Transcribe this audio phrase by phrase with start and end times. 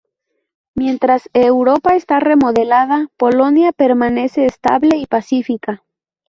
[0.73, 5.83] Mientras Europa está remodelada, Polonia permanece estable y pacífica.